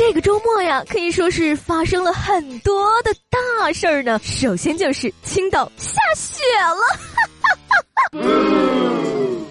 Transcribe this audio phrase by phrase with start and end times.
[0.00, 4.18] 这个周末呀，可以说是发生了很多的大事儿呢。
[4.24, 8.22] 首先就是青岛下雪了，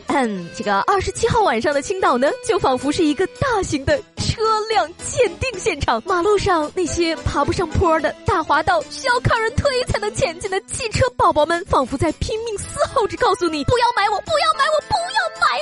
[0.07, 4.41] 嗯，这个二十七号晚上的青岛呢，就仿佛是一个大型的车
[4.71, 6.01] 辆鉴定现场。
[6.03, 15.61] 马路上那些爬不上坡的大滑道，需要靠人推才能前进的汽车宝宝们，仿佛在拼命嘶吼着告诉你：不要买我，不要买我，不要买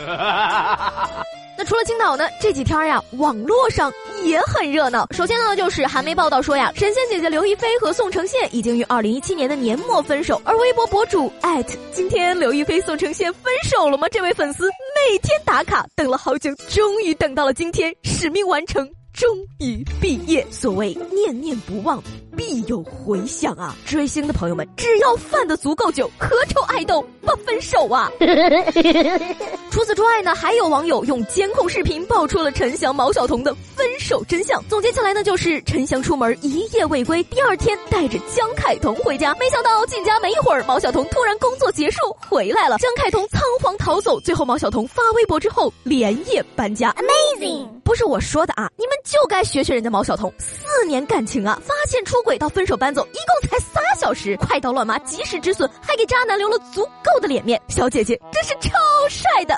[0.08, 1.22] 呀！
[1.60, 2.26] 那除了青岛呢？
[2.40, 3.92] 这几天呀，网络上
[4.24, 5.06] 也很热闹。
[5.10, 10.40] 首先呢，就是韩媒报道说呀，神仙姐姐刘亦菲和宋承宪已经于二零一七年的年末分手。
[10.42, 14.08] 而微博博主艾特今天刘亦菲宋承宪分手了吗？
[14.08, 20.46] 这位粉丝每天打卡，等了好久，终于等到了今天，使命完成，终于毕业。
[20.50, 22.02] 所谓念念不忘。
[22.40, 23.76] 必有回响啊！
[23.84, 28.10] 追星的朋友们，只要犯的足够久，何愁爱豆不分手啊？
[29.70, 34.58] 除此之外呢，还有网友用监控视频爆出了陈翔、毛晓彤的分手真相。
[34.70, 46.90] 总结起来呢，就是陈翔出门一夜未归，第二天带着江凯彤回家，没想到进家没一会儿，毛晓彤突然工作结束回来了，江凯彤仓皇逃走，最后毛晓彤发微博之后连夜搬家。
[46.92, 52.29] Amazing，不是我说的啊，你们就该学学人家毛晓彤，四年感情啊，发现出轨。
[52.38, 57.60] 到分手搬走，一共才仨小时，快刀乱麻，及时止损，还给渣男留了足够的脸面。
[57.68, 58.78] 小姐姐真是超
[59.08, 59.54] 帅的，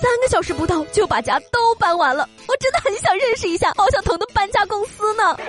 [0.00, 5.36] 三个小时不到就把家都搬完了，我真的很想认识一下毛晓彤的搬家公司呢。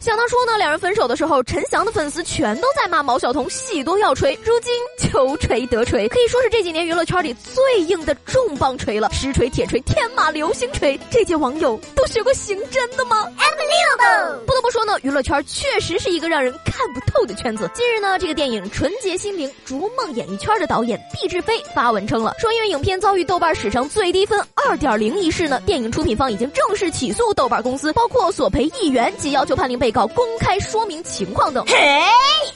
[0.00, 4.38] 想当初呢，两人分手的时候，陈翔的粉丝全都在骂毛晓彤戏多要锤。
[4.44, 4.72] 如今
[5.10, 11.00] 求锤得锤，可以说是这几年娱乐圈里最硬的重磅锤了，石锤、铁锤、天马流星锤。
[11.10, 14.44] 这届网友都学过刑侦的吗？Unbelievable！
[14.44, 17.70] 不得不说呢，娱乐圈确实是一个让人看不透的圈子。
[17.72, 30.06] 近日呢，这个电影《纯洁心灵》逐梦演艺圈的导演毕志飞发文称了，说因为影片遭遇豆瓣史上最低分二点零一事呢，电影出品方已经正式起诉豆瓣公司，包括索赔一元及要求判令被告。
[30.08, 31.64] 公开说明情况等。
[31.66, 31.74] 嘿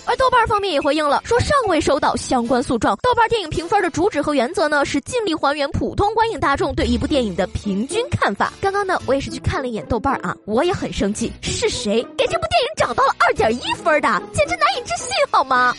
[0.05, 2.97] 而豆瓣方面也回应了，说尚未收到相关诉状。
[3.03, 8.53] 豆瓣电影评分的主旨和原则呢，是尽力还原普通观影大众对一部电影的平均看法。
[8.61, 14.23] 刚刚呢，我也是去看了一眼豆瓣啊，我也很生气，是谁给这部电影涨到了二点一分的？
[14.33, 15.75] 简直难以置信，好吗？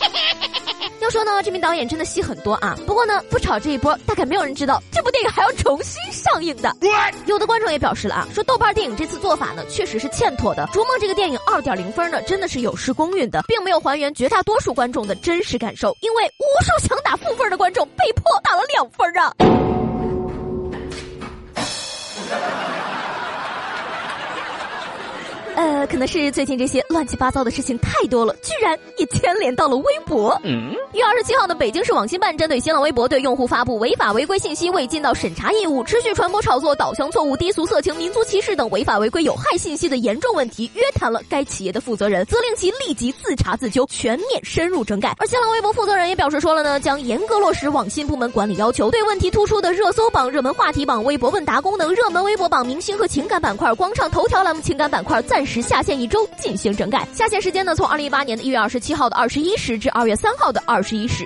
[1.04, 2.74] 要说呢，这名导演真的戏很多啊。
[2.86, 6.74] 不过呢，不炒这一波，大概没有人知道这部电影还要重新上映的。
[7.26, 10.64] 有的观众也表示了啊，说豆瓣电影这次做法呢，确实是欠妥的。
[10.72, 15.94] 《逐梦》这个电影二点零分呢，真的是有失公允的，并没有还原绝大多数观众的真实感受。
[16.00, 19.30] 因为无数想打负分的观众被迫打了两分啊。
[25.54, 30.38] 呃，可能是最近这些乱七八糟的事情太多了，居然也牵连到了微博。
[30.42, 45.14] 嗯一月二十七号呢，北京市网信办针对新浪微博对用户发布违法违规信息未尽到审查义务，持续传播炒作导向错误、低俗、色情、民族歧视等违法违规有害信息的严重问题，约谈了该企业的负责人，责令其立即自查自纠，全面深入整改。
[45.18, 55.43] 而新浪微博负责人也表示说了呢，将严格落实网信部门管理要求，对问题突出的热搜榜、热门话题榜、微博问答功能、热门微博榜、明星和情感板块、广场头条栏目情感板块暂。
[55.44, 61.24] 时下线一周进行整改，下线时间呢从二零一八年的一月二十七号的二十一时至二月三号的二十一时。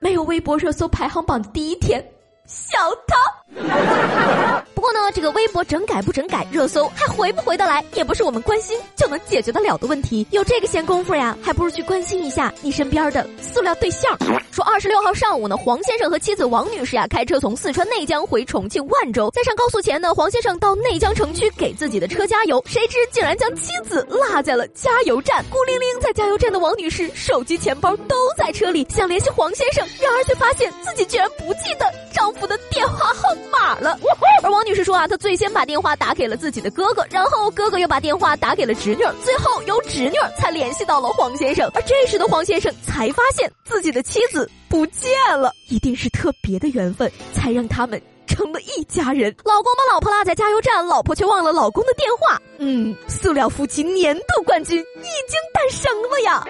[0.00, 2.04] 没有微博热搜排行榜的第一天，
[2.48, 2.76] 小
[3.06, 3.14] 偷。
[4.74, 10.26] 不过呢，这个微博整改不整改，热搜还回不回得来，也不是我们关心就能解决得了的问题。
[10.30, 14.16] 有这个闲工夫呀，还不如去关心一下你身边的塑料对象。
[14.52, 25.44] 说二十六号上午呢，黄先生和妻子王女士呀，开车从四川内江回重庆万州，在上高速前呢，黄先生到内江城区给自己的车加油，谁知竟然将妻子落在了加油站。
[25.50, 33.98] 孤零零在加油站的王女士，手机、钱包都在车里，想联系黄先生，然而却发现自己居然不记得丈夫的电话号码了。
[34.42, 34.58] 而王。
[34.68, 41.70] 女士说啊，她最先把电话打给了自己的哥哥，然后哥哥又把电话打给了侄女，最后由侄女才联系到了黄先生。
[41.72, 49.34] 而这时的黄先生才发现自己的妻子不见了，一定是特别的缘分，才让他们成了一家人。
[49.42, 52.38] 老公把老婆落在加油站，老婆却忘了老公的电话。
[52.58, 56.44] 嗯，塑料夫妻年度冠军已经诞生了呀！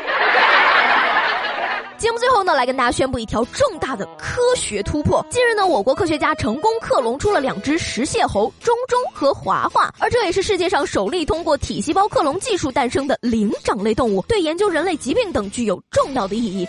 [1.98, 5.24] 节目最后呢，来跟大家宣布一条重大的科学突破。
[5.30, 16.68] 近日呢，我国科学家成功克隆出了两只石蟹猴中中和华华，而这也是世界上首例通过体细胞克隆技术诞生的灵长类动物，对研究人类疾病等具有重要的意义。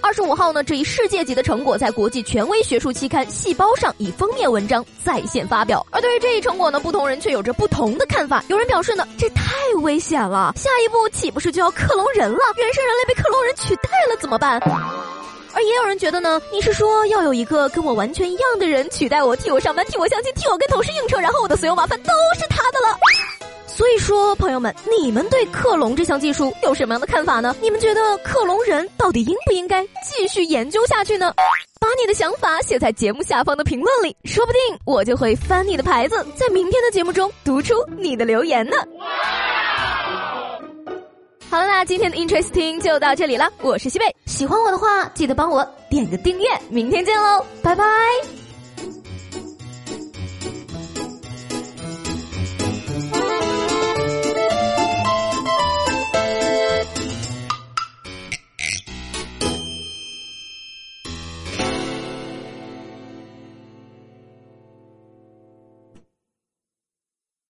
[0.00, 5.84] 二十五号呢，这一世界级的成果在国际权威学术期刊《细胞》上以封面文章在线发表。
[5.90, 8.42] 而对于这一成果呢，不同人却有着不同的看法。
[8.48, 9.44] 有人表示呢，这太
[9.82, 12.38] 危险了，下一步岂不是就要克隆人了？
[12.56, 14.60] 原生人类被克隆人取代了怎么办？
[15.54, 22.96] 而也有人觉得呢，你是说要有一个跟我完全一样的人取代我，替我上班，替我相亲，替我跟同事应酬，然后我的所有麻烦都是他的了。
[23.78, 27.54] 所以说，朋友们，你们对克隆这项技术有什么样的看法呢？
[27.62, 31.32] 你们觉得克隆人到底应不应该继续研究下去呢？
[31.78, 38.76] 把你的想法写在节目下方的评论里，说不定我就会翻你的牌子，在明天的节目中读出你的留言呢。
[41.48, 47.84] 好了，那今天的 Interesting 就到这里了，我是西贝，喜欢我的话记得帮我点个订阅，明天见喽，拜拜。